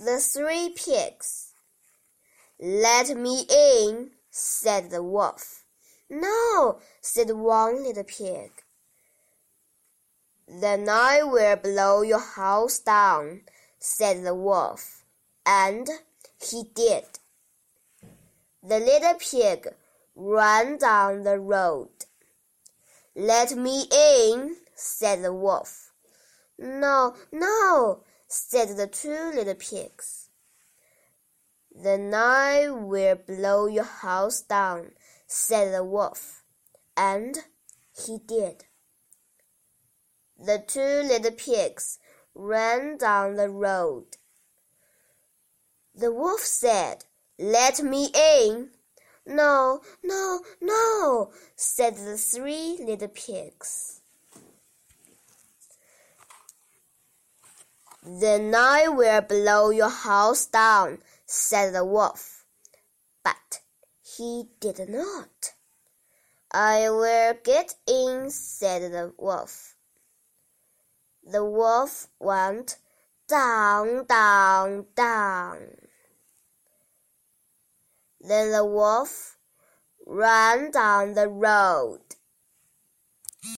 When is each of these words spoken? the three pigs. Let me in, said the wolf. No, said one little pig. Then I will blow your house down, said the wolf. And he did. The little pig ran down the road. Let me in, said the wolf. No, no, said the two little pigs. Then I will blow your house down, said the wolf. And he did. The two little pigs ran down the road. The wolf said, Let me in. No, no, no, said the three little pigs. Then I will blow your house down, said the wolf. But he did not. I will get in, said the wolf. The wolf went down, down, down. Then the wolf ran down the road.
the 0.00 0.18
three 0.18 0.74
pigs. 0.74 1.52
Let 2.58 3.14
me 3.18 3.44
in, 3.50 4.12
said 4.30 4.90
the 4.90 5.02
wolf. 5.02 5.64
No, 6.08 6.78
said 7.02 7.30
one 7.30 7.84
little 7.84 8.04
pig. 8.04 8.50
Then 10.48 10.88
I 10.88 11.22
will 11.22 11.56
blow 11.56 12.00
your 12.00 12.20
house 12.20 12.78
down, 12.78 13.42
said 13.78 14.24
the 14.24 14.34
wolf. 14.34 15.04
And 15.44 15.86
he 16.40 16.62
did. 16.74 17.04
The 18.62 18.78
little 18.78 19.14
pig 19.14 19.68
ran 20.16 20.78
down 20.78 21.24
the 21.24 21.38
road. 21.38 21.90
Let 23.14 23.54
me 23.54 23.84
in, 23.92 24.56
said 24.74 25.22
the 25.22 25.34
wolf. 25.34 25.92
No, 26.58 27.16
no, 27.30 28.02
said 28.32 28.76
the 28.76 28.86
two 28.86 29.32
little 29.34 29.56
pigs. 29.56 30.28
Then 31.74 32.14
I 32.14 32.68
will 32.70 33.16
blow 33.16 33.66
your 33.66 33.82
house 33.82 34.40
down, 34.40 34.92
said 35.26 35.74
the 35.74 35.82
wolf. 35.82 36.44
And 36.96 37.36
he 37.92 38.18
did. 38.18 38.66
The 40.38 40.62
two 40.64 41.02
little 41.08 41.32
pigs 41.32 41.98
ran 42.32 42.98
down 42.98 43.34
the 43.34 43.48
road. 43.48 44.16
The 45.92 46.12
wolf 46.12 46.40
said, 46.40 47.06
Let 47.36 47.82
me 47.82 48.10
in. 48.14 48.70
No, 49.26 49.80
no, 50.04 50.40
no, 50.60 51.32
said 51.56 51.96
the 51.96 52.16
three 52.16 52.78
little 52.80 53.08
pigs. 53.08 53.99
Then 58.02 58.54
I 58.54 58.88
will 58.88 59.20
blow 59.20 59.70
your 59.70 59.90
house 59.90 60.46
down, 60.46 61.02
said 61.26 61.74
the 61.74 61.84
wolf. 61.84 62.44
But 63.22 63.60
he 64.02 64.44
did 64.58 64.88
not. 64.88 65.52
I 66.50 66.88
will 66.90 67.34
get 67.44 67.74
in, 67.86 68.30
said 68.30 68.90
the 68.90 69.12
wolf. 69.18 69.76
The 71.22 71.44
wolf 71.44 72.08
went 72.18 72.78
down, 73.28 74.06
down, 74.06 74.86
down. 74.96 75.58
Then 78.20 78.50
the 78.50 78.64
wolf 78.64 79.36
ran 80.06 80.70
down 80.70 81.14
the 81.14 81.28
road. 81.28 82.00